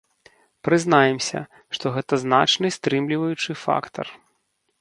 Прызнаемся, 0.67 1.39
што 1.79 1.85
гэта 1.97 2.13
значны 2.23 2.67
стрымліваючы 2.77 3.51
фактар. 3.67 4.07